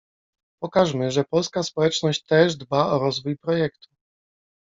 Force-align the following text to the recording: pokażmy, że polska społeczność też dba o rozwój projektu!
pokażmy, 0.61 1.11
że 1.11 1.23
polska 1.23 1.63
społeczność 1.63 2.23
też 2.23 2.55
dba 2.55 2.85
o 2.91 2.99
rozwój 2.99 3.37
projektu! 3.37 3.89